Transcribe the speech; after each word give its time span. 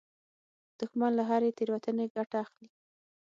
دښمن 0.79 1.11
له 1.19 1.23
هرې 1.29 1.49
تېروتنې 1.57 2.05
ګټه 2.15 2.37
اخلي 2.43 2.67